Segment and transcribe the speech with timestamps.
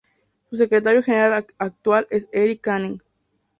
[0.49, 3.03] Su secretario general actual es Eric Canning.